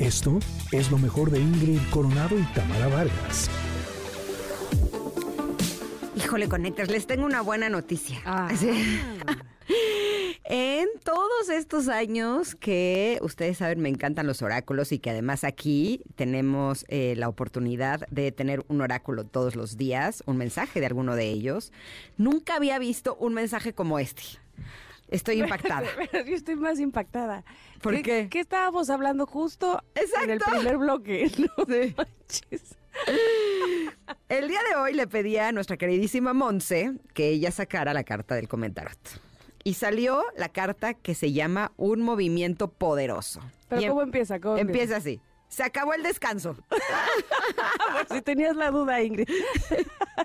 Esto 0.00 0.38
es 0.72 0.90
lo 0.90 0.96
mejor 0.96 1.30
de 1.30 1.38
Ingrid 1.38 1.78
Coronado 1.90 2.38
y 2.38 2.42
Tamara 2.54 2.88
Vargas. 2.88 3.50
Híjole, 6.16 6.48
Conectas, 6.48 6.88
les 6.88 7.06
tengo 7.06 7.26
una 7.26 7.42
buena 7.42 7.68
noticia. 7.68 8.18
Ah. 8.24 8.48
Sí. 8.56 8.70
En 10.44 10.88
todos 11.04 11.48
estos 11.48 11.86
años 11.86 12.56
que 12.56 13.18
ustedes 13.22 13.58
saben 13.58 13.80
me 13.80 13.88
encantan 13.88 14.26
los 14.26 14.42
oráculos 14.42 14.90
y 14.90 14.98
que 14.98 15.10
además 15.10 15.44
aquí 15.44 16.02
tenemos 16.16 16.84
eh, 16.88 17.14
la 17.16 17.28
oportunidad 17.28 18.08
de 18.10 18.32
tener 18.32 18.64
un 18.66 18.80
oráculo 18.80 19.24
todos 19.24 19.54
los 19.54 19.76
días, 19.76 20.24
un 20.26 20.38
mensaje 20.38 20.80
de 20.80 20.86
alguno 20.86 21.14
de 21.14 21.28
ellos, 21.28 21.72
nunca 22.16 22.56
había 22.56 22.80
visto 22.80 23.14
un 23.20 23.34
mensaje 23.34 23.74
como 23.74 24.00
este. 24.00 24.22
Estoy 25.10 25.40
impactada. 25.42 25.86
Pero 26.10 26.24
yo 26.24 26.34
estoy 26.34 26.56
más 26.56 26.78
impactada. 26.80 27.44
¿Por 27.82 28.00
qué? 28.02 28.28
¿Qué 28.30 28.40
estábamos 28.40 28.90
hablando 28.90 29.26
justo 29.26 29.82
en 30.22 30.30
el 30.30 30.40
primer 30.40 30.78
bloque? 30.78 31.30
No 31.38 31.64
manches. 31.96 32.76
El 34.28 34.48
día 34.48 34.60
de 34.68 34.76
hoy 34.76 34.94
le 34.94 35.06
pedí 35.06 35.36
a 35.36 35.52
nuestra 35.52 35.76
queridísima 35.76 36.32
Monse 36.32 36.92
que 37.14 37.28
ella 37.28 37.50
sacara 37.50 37.94
la 37.94 38.04
carta 38.04 38.34
del 38.34 38.48
comentarot. 38.48 38.98
Y 39.62 39.74
salió 39.74 40.24
la 40.36 40.48
carta 40.48 40.94
que 40.94 41.14
se 41.14 41.32
llama 41.32 41.72
Un 41.76 42.00
movimiento 42.02 42.68
poderoso. 42.70 43.40
Pero 43.68 43.80
Y 43.80 43.84
em- 43.84 43.90
¿cómo 43.90 44.02
empieza? 44.02 44.40
¿Cómo 44.40 44.56
Empieza 44.56 44.96
así. 44.96 45.20
Se 45.48 45.62
acabó 45.64 45.94
el 45.94 46.02
descanso. 46.04 46.56
Por 46.68 48.16
si 48.16 48.22
tenías 48.22 48.54
la 48.56 48.70
duda, 48.70 49.02
Ingrid. 49.02 49.28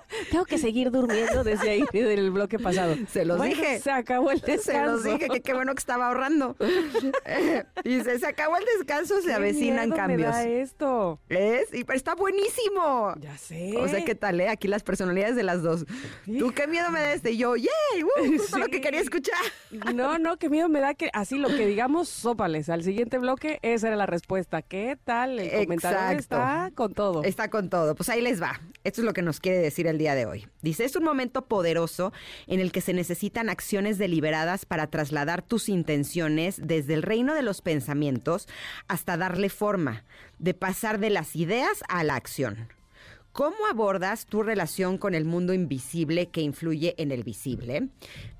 Tengo 0.30 0.44
que 0.44 0.58
seguir 0.58 0.90
durmiendo 0.90 1.44
desde 1.44 1.76
Ingrid 1.78 2.06
en 2.06 2.18
el 2.18 2.30
bloque 2.30 2.58
pasado. 2.58 2.94
Se 3.10 3.24
los 3.24 3.38
Bueno, 3.38 3.54
dije. 3.54 3.80
Se 3.80 3.90
acabó 3.90 4.30
el 4.30 4.40
Se 4.40 4.52
descanso. 4.52 4.92
los 4.92 5.04
dije 5.04 5.28
que 5.28 5.40
qué 5.40 5.54
bueno 5.54 5.74
que 5.74 5.80
estaba 5.80 6.08
ahorrando. 6.08 6.56
Dice, 7.84 8.18
se 8.18 8.26
acabó 8.26 8.56
el 8.56 8.64
descanso, 8.78 9.20
se 9.20 9.28
Qué 9.28 9.32
avecinan 9.34 9.86
miedo 9.90 9.96
cambios. 9.96 10.18
Me 10.20 10.26
da 10.26 10.44
esto. 10.44 11.20
¿Es? 11.28 11.72
Y 11.74 11.84
está 11.92 12.14
buenísimo. 12.14 13.14
Ya 13.20 13.36
sé. 13.38 13.74
O 13.78 13.88
sea, 13.88 14.04
¿qué 14.04 14.14
tal, 14.14 14.40
eh? 14.40 14.48
Aquí 14.48 14.68
las 14.68 14.82
personalidades 14.82 15.36
de 15.36 15.42
las 15.42 15.62
dos. 15.62 15.84
Tú 16.38 16.52
qué 16.54 16.66
miedo 16.66 16.90
me 16.90 17.00
da 17.00 17.12
este. 17.12 17.32
Y 17.32 17.38
yo, 17.38 17.56
¡yay! 17.56 17.68
¡Uh! 18.02 18.36
Justo 18.38 18.58
lo 18.58 18.66
que 18.66 18.76
Sí. 18.76 18.82
quería 18.82 19.00
escuchar. 19.00 19.38
No, 19.94 20.18
no, 20.18 20.36
qué 20.36 20.48
miedo 20.50 20.68
me 20.68 20.80
da 20.80 20.94
que 20.94 21.10
así 21.12 21.36
lo 21.38 21.48
que 21.48 21.66
digamos, 21.66 22.08
sópales. 22.08 22.68
Al 22.68 22.82
siguiente 22.82 23.18
bloque, 23.18 23.58
esa 23.62 23.88
era 23.88 23.96
la 23.96 24.06
respuesta. 24.06 24.62
¿Qué 24.62 24.98
tal? 25.04 25.38
El 25.38 25.64
comentario 25.64 25.98
Exacto. 25.98 26.18
está 26.18 26.70
con 26.74 26.92
todo. 26.94 27.22
Está 27.24 27.48
con 27.48 27.68
todo. 27.70 27.94
Pues 27.94 28.08
ahí 28.08 28.20
les 28.20 28.40
va. 28.42 28.60
Esto 28.84 29.00
es 29.00 29.04
lo 29.04 29.12
que 29.12 29.22
nos 29.22 29.40
quiere 29.40 29.58
decir 29.58 29.85
el 29.90 29.98
día 29.98 30.14
de 30.14 30.26
hoy. 30.26 30.46
Dice, 30.62 30.84
es 30.84 30.96
un 30.96 31.04
momento 31.04 31.46
poderoso 31.46 32.12
en 32.46 32.60
el 32.60 32.72
que 32.72 32.80
se 32.80 32.92
necesitan 32.92 33.48
acciones 33.48 33.98
deliberadas 33.98 34.66
para 34.66 34.86
trasladar 34.88 35.42
tus 35.42 35.68
intenciones 35.68 36.60
desde 36.62 36.94
el 36.94 37.02
reino 37.02 37.34
de 37.34 37.42
los 37.42 37.62
pensamientos 37.62 38.48
hasta 38.88 39.16
darle 39.16 39.48
forma, 39.48 40.04
de 40.38 40.54
pasar 40.54 40.98
de 40.98 41.10
las 41.10 41.36
ideas 41.36 41.82
a 41.88 42.04
la 42.04 42.14
acción. 42.14 42.68
¿Cómo 43.32 43.66
abordas 43.70 44.24
tu 44.24 44.42
relación 44.42 44.96
con 44.96 45.14
el 45.14 45.26
mundo 45.26 45.52
invisible 45.52 46.30
que 46.30 46.40
influye 46.40 46.94
en 46.96 47.12
el 47.12 47.22
visible? 47.22 47.90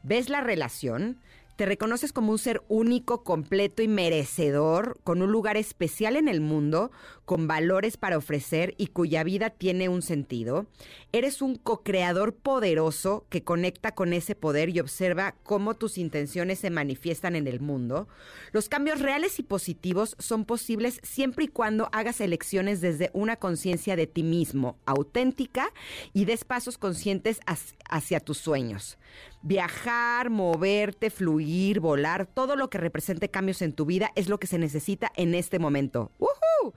¿Ves 0.03 0.31
la 0.31 0.41
relación? 0.41 1.19
¿Te 1.57 1.65
reconoces 1.65 2.13
como 2.13 2.33
un 2.33 2.39
ser 2.39 2.63
único, 2.69 3.25
completo 3.25 3.83
y 3.83 3.89
merecedor, 3.89 5.01
con 5.05 5.23
un 5.23 5.33
lugar 5.33 5.57
especial 5.57 6.17
en 6.17 6.29
el 6.29 6.43
mundo, 6.43 6.91
con 7.25 7.47
valores 7.49 7.97
para 7.97 8.19
ofrecer 8.19 8.75
y 8.77 8.89
cuya 8.89 9.25
vida 9.25 9.49
tiene 9.49 9.89
un 9.89 10.03
sentido? 10.03 10.67
¿Eres 11.13 11.41
un 11.41 11.57
co-creador 11.57 12.35
poderoso 12.35 13.25
que 13.31 13.43
conecta 13.43 13.95
con 13.95 14.13
ese 14.13 14.35
poder 14.35 14.69
y 14.69 14.81
observa 14.81 15.35
cómo 15.45 15.73
tus 15.73 15.97
intenciones 15.97 16.59
se 16.59 16.69
manifiestan 16.69 17.35
en 17.37 17.47
el 17.47 17.61
mundo? 17.61 18.07
Los 18.53 18.69
cambios 18.69 19.01
reales 19.01 19.39
y 19.39 19.43
positivos 19.43 20.15
son 20.19 20.45
posibles 20.45 21.01
siempre 21.03 21.47
y 21.47 21.49
cuando 21.49 21.89
hagas 21.91 22.21
elecciones 22.21 22.83
desde 22.83 23.11
una 23.15 23.37
conciencia 23.37 23.97
de 23.97 24.07
ti 24.07 24.23
mismo, 24.23 24.77
auténtica, 24.85 25.73
y 26.13 26.27
des 26.27 26.45
pasos 26.45 26.77
conscientes 26.77 27.41
hac- 27.47 27.77
hacia 27.89 28.21
tus 28.21 28.37
sueños. 28.37 28.99
Viajar, 29.47 30.29
moverte, 30.29 31.09
fluir, 31.09 31.79
volar, 31.79 32.27
todo 32.27 32.57
lo 32.57 32.69
que 32.69 32.79
represente 32.79 33.29
cambios 33.29 33.63
en 33.63 33.75
tu 33.75 33.87
vida 33.87 34.11
es 34.17 34.29
lo 34.29 34.41
que 34.41 34.49
se 34.49 34.59
necesita 34.59 35.13
en 35.15 35.37
este 35.37 35.61
momento. 35.61 36.11
¡Woohoo! 36.19 36.75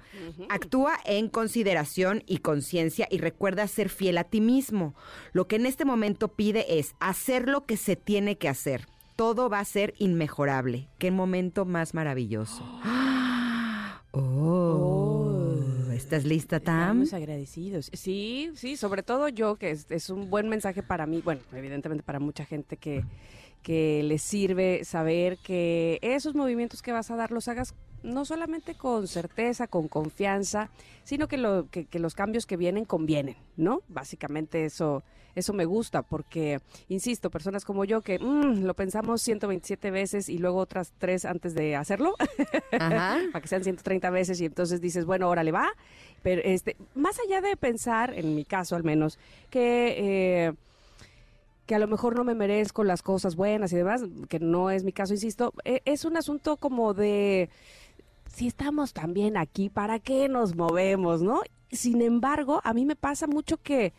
Actúa 0.49 0.99
en 1.05 1.29
consideración 1.29 2.21
y 2.27 2.37
conciencia 2.37 3.07
y 3.09 3.17
recuerda 3.17 3.65
ser 3.65 3.89
fiel 3.89 4.19
a 4.19 4.23
ti 4.23 4.39
mismo. 4.39 4.93
Lo 5.33 5.47
que 5.47 5.55
en 5.55 5.65
este 5.65 5.83
momento 5.83 6.27
pide 6.27 6.77
es 6.77 6.93
hacer 6.99 7.49
lo 7.49 7.65
que 7.65 7.75
se 7.75 7.95
tiene 7.95 8.37
que 8.37 8.49
hacer. 8.49 8.85
Todo 9.15 9.49
va 9.49 9.61
a 9.61 9.65
ser 9.65 9.95
inmejorable. 9.97 10.89
Qué 10.99 11.09
momento 11.09 11.65
más 11.65 11.95
maravilloso. 11.95 12.63
Oh, 14.11 14.98
¿estás 16.09 16.25
lista, 16.25 16.59
Tam? 16.59 17.03
Estamos 17.03 17.13
agradecidos. 17.13 17.91
Sí, 17.93 18.51
sí, 18.55 18.77
sobre 18.77 19.03
todo 19.03 19.29
yo, 19.29 19.57
que 19.57 19.69
es, 19.69 19.85
es 19.91 20.09
un 20.09 20.31
buen 20.31 20.49
mensaje 20.49 20.81
para 20.81 21.05
mí, 21.05 21.21
bueno, 21.23 21.41
evidentemente 21.53 22.01
para 22.01 22.19
mucha 22.19 22.45
gente 22.45 22.77
que, 22.77 23.03
que 23.61 24.01
les 24.01 24.23
sirve 24.23 24.83
saber 24.85 25.37
que 25.37 25.99
esos 26.01 26.33
movimientos 26.33 26.81
que 26.81 26.91
vas 26.91 27.11
a 27.11 27.15
dar 27.15 27.29
los 27.29 27.47
hagas 27.47 27.75
no 28.03 28.25
solamente 28.25 28.75
con 28.75 29.07
certeza, 29.07 29.67
con 29.67 29.87
confianza, 29.87 30.69
sino 31.03 31.27
que, 31.27 31.37
lo, 31.37 31.67
que, 31.69 31.85
que 31.85 31.99
los 31.99 32.13
cambios 32.13 32.45
que 32.45 32.57
vienen 32.57 32.85
convienen, 32.85 33.35
¿no? 33.57 33.81
Básicamente 33.87 34.65
eso, 34.65 35.03
eso 35.35 35.53
me 35.53 35.65
gusta, 35.65 36.01
porque, 36.03 36.59
insisto, 36.87 37.29
personas 37.29 37.65
como 37.65 37.85
yo 37.85 38.01
que 38.01 38.19
mm, 38.19 38.63
lo 38.63 38.73
pensamos 38.73 39.21
127 39.21 39.91
veces 39.91 40.29
y 40.29 40.37
luego 40.37 40.59
otras 40.59 40.93
tres 40.97 41.25
antes 41.25 41.53
de 41.53 41.75
hacerlo, 41.75 42.15
Ajá. 42.71 43.19
para 43.31 43.41
que 43.41 43.47
sean 43.47 43.63
130 43.63 44.09
veces 44.09 44.39
y 44.41 44.45
entonces 44.45 44.81
dices, 44.81 45.05
bueno, 45.05 45.29
órale 45.29 45.51
va. 45.51 45.69
Pero 46.21 46.41
este, 46.43 46.75
más 46.95 47.17
allá 47.19 47.41
de 47.41 47.55
pensar, 47.55 48.13
en 48.13 48.35
mi 48.35 48.45
caso 48.45 48.75
al 48.75 48.83
menos, 48.83 49.17
que 49.49 50.47
eh, 50.47 50.53
que 51.69 51.75
a 51.75 51.79
lo 51.79 51.87
mejor 51.87 52.15
no 52.15 52.23
me 52.23 52.33
merezco 52.33 52.83
las 52.83 53.03
cosas 53.03 53.35
buenas 53.35 53.71
y 53.71 53.75
demás, 53.75 54.01
que 54.27 54.39
no 54.39 54.71
es 54.71 54.83
mi 54.83 54.91
caso, 54.91 55.13
insisto, 55.13 55.53
eh, 55.65 55.81
es 55.85 56.03
un 56.03 56.17
asunto 56.17 56.57
como 56.57 56.95
de 56.95 57.51
si 58.33 58.47
estamos 58.47 58.93
también 58.93 59.37
aquí, 59.37 59.69
¿para 59.69 59.99
qué 59.99 60.29
nos 60.29 60.55
movemos, 60.55 61.21
no? 61.21 61.41
Sin 61.71 62.01
embargo, 62.01 62.61
a 62.63 62.73
mí 62.73 62.85
me 62.85 62.95
pasa 62.95 63.27
mucho 63.27 63.57
que, 63.57 63.93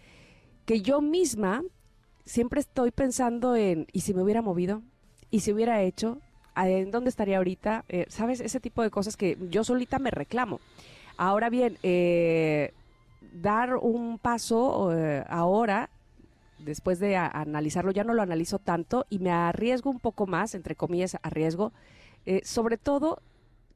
que 0.64 0.80
yo 0.82 1.00
misma 1.00 1.62
siempre 2.24 2.60
estoy 2.60 2.90
pensando 2.90 3.56
en, 3.56 3.86
¿y 3.92 4.00
si 4.00 4.14
me 4.14 4.22
hubiera 4.22 4.42
movido? 4.42 4.82
¿Y 5.30 5.40
si 5.40 5.52
hubiera 5.52 5.82
hecho? 5.82 6.18
¿En 6.56 6.90
dónde 6.90 7.10
estaría 7.10 7.38
ahorita? 7.38 7.84
Eh, 7.88 8.06
¿Sabes? 8.08 8.40
Ese 8.40 8.60
tipo 8.60 8.82
de 8.82 8.90
cosas 8.90 9.16
que 9.16 9.36
yo 9.50 9.64
solita 9.64 9.98
me 9.98 10.10
reclamo. 10.10 10.60
Ahora 11.16 11.50
bien, 11.50 11.76
eh, 11.82 12.72
dar 13.32 13.76
un 13.76 14.18
paso 14.18 14.92
eh, 14.96 15.24
ahora, 15.28 15.90
después 16.58 16.98
de 16.98 17.16
analizarlo, 17.16 17.90
ya 17.92 18.04
no 18.04 18.14
lo 18.14 18.22
analizo 18.22 18.58
tanto 18.58 19.06
y 19.10 19.18
me 19.18 19.30
arriesgo 19.30 19.90
un 19.90 20.00
poco 20.00 20.26
más, 20.26 20.54
entre 20.54 20.76
comillas, 20.76 21.16
arriesgo, 21.22 21.72
sobre 22.44 22.76
todo 22.76 23.22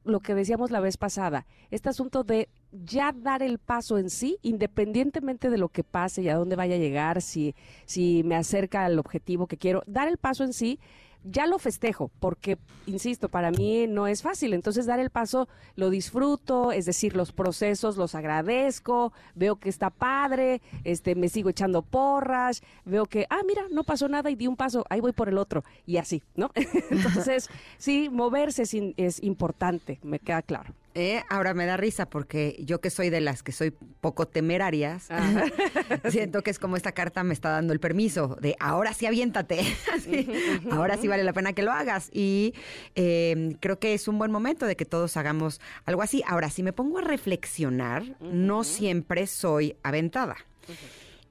lo 0.05 0.19
que 0.21 0.35
decíamos 0.35 0.71
la 0.71 0.79
vez 0.79 0.97
pasada, 0.97 1.45
este 1.71 1.89
asunto 1.89 2.23
de 2.23 2.47
ya 2.71 3.11
dar 3.11 3.41
el 3.41 3.57
paso 3.59 3.97
en 3.97 4.09
sí, 4.09 4.37
independientemente 4.41 5.49
de 5.49 5.57
lo 5.57 5.69
que 5.69 5.83
pase 5.83 6.21
y 6.21 6.29
a 6.29 6.35
dónde 6.35 6.55
vaya 6.55 6.75
a 6.75 6.79
llegar, 6.79 7.21
si, 7.21 7.55
si 7.85 8.23
me 8.23 8.35
acerca 8.35 8.85
al 8.85 8.99
objetivo 8.99 9.47
que 9.47 9.57
quiero, 9.57 9.83
dar 9.87 10.07
el 10.07 10.17
paso 10.17 10.43
en 10.43 10.53
sí, 10.53 10.79
ya 11.25 11.47
lo 11.47 11.59
festejo, 11.59 12.11
porque, 12.19 12.57
insisto, 12.85 13.29
para 13.29 13.51
mí 13.51 13.87
no 13.87 14.07
es 14.07 14.21
fácil. 14.21 14.53
Entonces, 14.53 14.85
dar 14.85 14.99
el 14.99 15.09
paso 15.09 15.47
lo 15.75 15.89
disfruto, 15.89 16.71
es 16.71 16.85
decir, 16.85 17.15
los 17.15 17.31
procesos 17.31 17.97
los 17.97 18.15
agradezco, 18.15 19.11
veo 19.33 19.57
que 19.57 19.69
está 19.69 19.89
padre, 19.89 20.61
este, 20.83 21.15
me 21.15 21.29
sigo 21.29 21.49
echando 21.49 21.81
porras, 21.81 22.61
veo 22.85 23.05
que, 23.05 23.25
ah, 23.29 23.41
mira, 23.45 23.63
no 23.71 23.83
pasó 23.83 24.07
nada 24.07 24.29
y 24.29 24.35
di 24.35 24.47
un 24.47 24.55
paso, 24.55 24.85
ahí 24.89 25.01
voy 25.01 25.13
por 25.13 25.29
el 25.29 25.37
otro, 25.37 25.63
y 25.85 25.97
así, 25.97 26.23
¿no? 26.35 26.51
Entonces, 26.89 27.49
sí, 27.77 28.09
moverse 28.11 28.63
es, 28.63 28.75
es 28.97 29.23
importante, 29.23 29.99
me 30.03 30.19
queda 30.19 30.41
claro. 30.41 30.73
Eh, 30.95 31.21
Ahora 31.29 31.53
me 31.53 31.65
da 31.65 31.75
risa 31.75 32.09
porque 32.09 32.55
yo 32.59 32.79
que 32.79 32.89
soy 32.89 33.09
de 33.09 33.19
las 33.19 33.43
que 33.43 33.51
soy 33.51 33.71
poco 33.71 34.27
temerarias, 34.27 35.09
siento 36.09 36.41
que 36.41 36.51
es 36.51 36.57
como 36.57 36.77
esta 36.77 36.93
carta 36.93 37.23
me 37.23 37.33
está 37.33 37.49
dando 37.49 37.73
el 37.73 37.79
permiso 37.81 38.37
de 38.39 38.55
ahora 38.59 38.93
sí 38.93 39.05
aviéntate, 39.05 39.59
ahora 40.71 40.97
sí 40.97 41.07
vale 41.07 41.23
la 41.23 41.33
pena 41.33 41.53
que 41.53 41.63
lo 41.63 41.71
hagas. 41.71 42.09
Y 42.13 42.53
eh, 42.95 43.57
creo 43.59 43.77
que 43.77 43.93
es 43.93 44.07
un 44.07 44.17
buen 44.17 44.31
momento 44.31 44.65
de 44.65 44.75
que 44.75 44.85
todos 44.85 45.17
hagamos 45.17 45.59
algo 45.85 46.01
así. 46.01 46.23
Ahora, 46.25 46.49
si 46.49 46.63
me 46.63 46.73
pongo 46.73 46.99
a 46.99 47.01
reflexionar, 47.01 48.15
no 48.21 48.63
siempre 48.63 49.27
soy 49.27 49.75
aventada. 49.83 50.37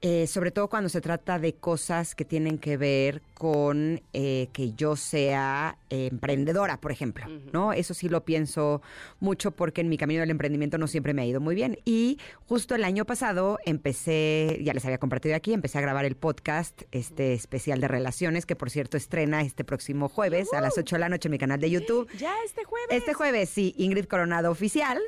Eh, 0.07 0.27
sobre 0.27 0.51
todo 0.51 0.67
cuando 0.69 0.87
se 0.87 1.01
trata 1.01 1.39
de 1.39 1.55
cosas 1.55 2.13
que 2.13 2.25
tienen 2.25 2.59
que 2.59 2.77
ver 2.77 3.23
con 3.33 4.03
eh, 4.13 4.49
que 4.53 4.73
yo 4.73 4.95
sea 4.95 5.79
eh, 5.89 6.09
emprendedora, 6.11 6.79
por 6.79 6.91
ejemplo, 6.91 7.25
¿no? 7.51 7.73
Eso 7.73 7.95
sí 7.95 8.07
lo 8.07 8.23
pienso 8.23 8.83
mucho 9.19 9.49
porque 9.49 9.81
en 9.81 9.89
mi 9.89 9.97
camino 9.97 10.19
del 10.19 10.29
emprendimiento 10.29 10.77
no 10.77 10.85
siempre 10.85 11.15
me 11.15 11.23
ha 11.23 11.25
ido 11.25 11.41
muy 11.41 11.55
bien. 11.55 11.79
Y 11.85 12.19
justo 12.45 12.75
el 12.75 12.83
año 12.83 13.05
pasado 13.05 13.57
empecé, 13.65 14.59
ya 14.61 14.75
les 14.75 14.85
había 14.85 14.99
compartido 14.99 15.35
aquí, 15.35 15.53
empecé 15.53 15.79
a 15.79 15.81
grabar 15.81 16.05
el 16.05 16.15
podcast 16.15 16.83
este 16.91 17.33
especial 17.33 17.81
de 17.81 17.87
relaciones, 17.87 18.45
que 18.45 18.55
por 18.55 18.69
cierto 18.69 18.97
estrena 18.97 19.41
este 19.41 19.63
próximo 19.63 20.07
jueves 20.07 20.53
a 20.53 20.61
las 20.61 20.77
8 20.77 20.97
de 20.97 20.99
la 20.99 21.09
noche 21.09 21.29
en 21.29 21.31
mi 21.31 21.39
canal 21.39 21.59
de 21.59 21.71
YouTube. 21.71 22.07
Ya 22.15 22.35
este 22.45 22.63
jueves. 22.63 22.89
Este 22.91 23.15
jueves, 23.15 23.49
sí, 23.49 23.73
Ingrid 23.75 24.05
Coronado 24.05 24.51
Oficial. 24.51 25.01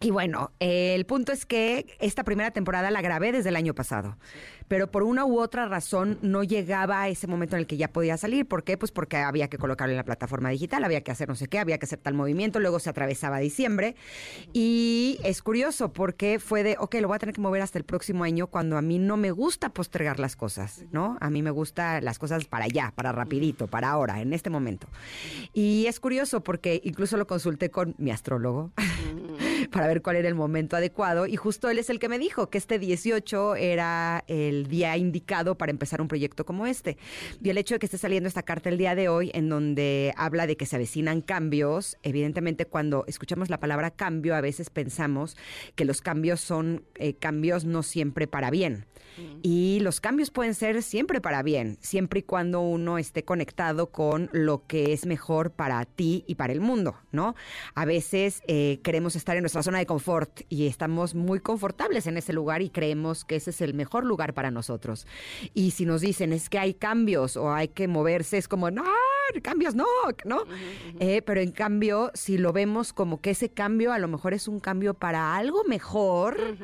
Y 0.00 0.10
bueno, 0.10 0.50
el 0.60 1.06
punto 1.06 1.32
es 1.32 1.46
que 1.46 1.96
esta 1.98 2.24
primera 2.24 2.50
temporada 2.50 2.90
la 2.90 3.00
grabé 3.00 3.32
desde 3.32 3.48
el 3.48 3.56
año 3.56 3.74
pasado, 3.74 4.18
pero 4.68 4.90
por 4.90 5.02
una 5.02 5.24
u 5.24 5.38
otra 5.38 5.66
razón 5.66 6.18
no 6.20 6.42
llegaba 6.42 7.02
a 7.02 7.08
ese 7.08 7.26
momento 7.26 7.56
en 7.56 7.60
el 7.60 7.66
que 7.66 7.76
ya 7.76 7.88
podía 7.88 8.16
salir. 8.16 8.46
¿Por 8.46 8.64
qué? 8.64 8.76
Pues 8.76 8.92
porque 8.92 9.16
había 9.16 9.48
que 9.48 9.56
colocarlo 9.56 9.92
en 9.92 9.96
la 9.96 10.04
plataforma 10.04 10.50
digital, 10.50 10.84
había 10.84 11.02
que 11.02 11.10
hacer 11.10 11.28
no 11.28 11.36
sé 11.36 11.48
qué, 11.48 11.58
había 11.58 11.78
que 11.78 11.86
hacer 11.86 12.00
tal 12.00 12.14
movimiento, 12.14 12.60
luego 12.60 12.80
se 12.80 12.90
atravesaba 12.90 13.38
diciembre. 13.38 13.94
Y 14.52 15.18
es 15.24 15.42
curioso 15.42 15.92
porque 15.92 16.38
fue 16.38 16.62
de, 16.64 16.76
ok, 16.78 16.96
lo 17.00 17.08
voy 17.08 17.16
a 17.16 17.20
tener 17.20 17.34
que 17.34 17.40
mover 17.40 17.62
hasta 17.62 17.78
el 17.78 17.84
próximo 17.84 18.24
año 18.24 18.48
cuando 18.48 18.76
a 18.76 18.82
mí 18.82 18.98
no 18.98 19.16
me 19.16 19.30
gusta 19.30 19.70
postergar 19.70 20.18
las 20.18 20.36
cosas, 20.36 20.84
¿no? 20.92 21.16
A 21.20 21.30
mí 21.30 21.40
me 21.42 21.50
gusta 21.50 22.00
las 22.02 22.18
cosas 22.18 22.44
para 22.44 22.66
allá, 22.66 22.92
para 22.94 23.12
rapidito, 23.12 23.68
para 23.68 23.90
ahora, 23.90 24.20
en 24.20 24.34
este 24.34 24.50
momento. 24.50 24.86
Y 25.54 25.86
es 25.86 25.98
curioso 25.98 26.42
porque 26.42 26.80
incluso 26.84 27.16
lo 27.16 27.26
consulté 27.26 27.70
con 27.70 27.94
mi 27.96 28.10
astrólogo 28.10 28.72
para 29.74 29.88
ver 29.88 30.02
cuál 30.02 30.14
era 30.14 30.28
el 30.28 30.36
momento 30.36 30.76
adecuado. 30.76 31.26
Y 31.26 31.34
justo 31.34 31.68
él 31.68 31.80
es 31.80 31.90
el 31.90 31.98
que 31.98 32.08
me 32.08 32.20
dijo 32.20 32.48
que 32.48 32.58
este 32.58 32.78
18 32.78 33.56
era 33.56 34.22
el 34.28 34.68
día 34.68 34.96
indicado 34.96 35.58
para 35.58 35.72
empezar 35.72 36.00
un 36.00 36.06
proyecto 36.06 36.46
como 36.46 36.68
este. 36.68 36.96
Y 37.42 37.50
el 37.50 37.58
hecho 37.58 37.74
de 37.74 37.80
que 37.80 37.86
esté 37.86 37.98
saliendo 37.98 38.28
esta 38.28 38.44
carta 38.44 38.68
el 38.68 38.78
día 38.78 38.94
de 38.94 39.08
hoy, 39.08 39.32
en 39.34 39.48
donde 39.48 40.14
habla 40.16 40.46
de 40.46 40.56
que 40.56 40.64
se 40.64 40.76
avecinan 40.76 41.22
cambios, 41.22 41.98
evidentemente 42.04 42.66
cuando 42.66 43.04
escuchamos 43.08 43.50
la 43.50 43.58
palabra 43.58 43.90
cambio, 43.90 44.36
a 44.36 44.40
veces 44.40 44.70
pensamos 44.70 45.36
que 45.74 45.84
los 45.84 46.00
cambios 46.00 46.40
son 46.40 46.84
eh, 46.94 47.14
cambios 47.14 47.64
no 47.64 47.82
siempre 47.82 48.28
para 48.28 48.52
bien. 48.52 48.86
Y 49.42 49.78
los 49.80 50.00
cambios 50.00 50.30
pueden 50.30 50.54
ser 50.54 50.82
siempre 50.82 51.20
para 51.20 51.42
bien, 51.42 51.78
siempre 51.80 52.20
y 52.20 52.22
cuando 52.22 52.60
uno 52.62 52.98
esté 52.98 53.24
conectado 53.24 53.90
con 53.90 54.28
lo 54.32 54.66
que 54.66 54.92
es 54.92 55.06
mejor 55.06 55.52
para 55.52 55.84
ti 55.84 56.24
y 56.26 56.34
para 56.34 56.52
el 56.52 56.60
mundo, 56.60 56.96
¿no? 57.12 57.34
A 57.74 57.84
veces 57.84 58.42
eh, 58.48 58.80
queremos 58.82 59.14
estar 59.14 59.36
en 59.36 59.42
nuestra 59.42 59.62
zona 59.64 59.78
de 59.78 59.86
confort 59.86 60.42
y 60.48 60.66
estamos 60.66 61.14
muy 61.14 61.40
confortables 61.40 62.06
en 62.06 62.16
ese 62.16 62.32
lugar 62.32 62.62
y 62.62 62.70
creemos 62.70 63.24
que 63.24 63.36
ese 63.36 63.50
es 63.50 63.60
el 63.60 63.74
mejor 63.74 64.04
lugar 64.04 64.34
para 64.34 64.50
nosotros. 64.50 65.06
Y 65.54 65.72
si 65.72 65.86
nos 65.86 66.00
dicen 66.00 66.32
es 66.32 66.48
que 66.48 66.58
hay 66.58 66.74
cambios 66.74 67.36
o 67.36 67.52
hay 67.52 67.68
que 67.68 67.88
moverse, 67.88 68.38
es 68.38 68.46
como, 68.46 68.70
no, 68.70 68.84
cambios 69.42 69.74
no, 69.74 69.86
¿no? 70.24 70.44
Eh, 71.00 71.22
pero 71.22 71.40
en 71.40 71.50
cambio, 71.50 72.10
si 72.14 72.38
lo 72.38 72.52
vemos 72.52 72.92
como 72.92 73.20
que 73.20 73.30
ese 73.30 73.48
cambio 73.48 73.92
a 73.92 73.98
lo 73.98 74.08
mejor 74.08 74.34
es 74.34 74.48
un 74.48 74.60
cambio 74.60 74.94
para 74.94 75.36
algo 75.36 75.64
mejor, 75.64 76.56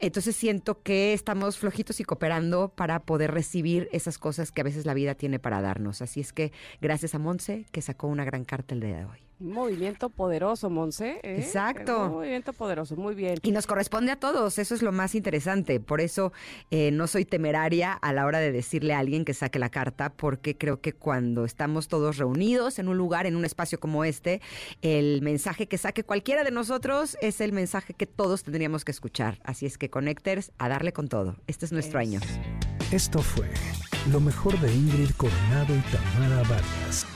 entonces 0.00 0.34
siento 0.34 0.82
que 0.82 1.12
estamos 1.12 1.58
flojitos 1.58 2.00
y 2.00 2.04
cooperando 2.04 2.68
para 2.68 3.00
poder 3.00 3.32
recibir 3.32 3.88
esas 3.92 4.18
cosas 4.18 4.52
que 4.52 4.62
a 4.62 4.64
veces 4.64 4.86
la 4.86 4.94
vida 4.94 5.14
tiene 5.14 5.38
para 5.38 5.60
darnos. 5.60 6.02
Así 6.02 6.20
es 6.20 6.32
que 6.32 6.52
gracias 6.80 7.14
a 7.14 7.18
Monse 7.18 7.66
que 7.70 7.82
sacó 7.82 8.06
una 8.06 8.24
gran 8.24 8.44
carta 8.44 8.74
el 8.74 8.80
día 8.80 8.96
de 8.96 9.04
hoy. 9.04 9.25
Un 9.38 9.52
movimiento 9.52 10.08
poderoso, 10.08 10.70
Monse. 10.70 11.20
¿eh? 11.22 11.36
Exacto. 11.38 12.06
Un 12.06 12.12
movimiento 12.12 12.54
poderoso, 12.54 12.96
muy 12.96 13.14
bien. 13.14 13.38
Y 13.42 13.50
nos 13.50 13.66
corresponde 13.66 14.10
a 14.12 14.16
todos, 14.16 14.58
eso 14.58 14.74
es 14.74 14.80
lo 14.80 14.92
más 14.92 15.14
interesante. 15.14 15.78
Por 15.78 16.00
eso 16.00 16.32
eh, 16.70 16.90
no 16.90 17.06
soy 17.06 17.26
temeraria 17.26 17.92
a 17.92 18.14
la 18.14 18.24
hora 18.24 18.38
de 18.38 18.50
decirle 18.50 18.94
a 18.94 18.98
alguien 18.98 19.26
que 19.26 19.34
saque 19.34 19.58
la 19.58 19.68
carta, 19.68 20.10
porque 20.10 20.56
creo 20.56 20.80
que 20.80 20.94
cuando 20.94 21.44
estamos 21.44 21.88
todos 21.88 22.16
reunidos 22.16 22.78
en 22.78 22.88
un 22.88 22.96
lugar, 22.96 23.26
en 23.26 23.36
un 23.36 23.44
espacio 23.44 23.78
como 23.78 24.04
este, 24.04 24.40
el 24.80 25.20
mensaje 25.20 25.66
que 25.66 25.76
saque 25.76 26.02
cualquiera 26.02 26.42
de 26.42 26.50
nosotros 26.50 27.18
es 27.20 27.42
el 27.42 27.52
mensaje 27.52 27.92
que 27.92 28.06
todos 28.06 28.42
tendríamos 28.42 28.86
que 28.86 28.92
escuchar. 28.92 29.38
Así 29.44 29.66
es 29.66 29.76
que 29.76 29.90
Connectors, 29.90 30.52
a 30.56 30.70
darle 30.70 30.94
con 30.94 31.08
todo. 31.08 31.36
Este 31.46 31.66
es 31.66 31.72
nuestro 31.72 31.98
año. 31.98 32.20
Esto 32.90 33.20
fue 33.20 33.50
lo 34.10 34.20
mejor 34.20 34.58
de 34.60 34.72
Ingrid 34.72 35.10
Coronado 35.16 35.74
y 35.76 35.80
Tamara 35.92 36.42
Vargas. 36.48 37.06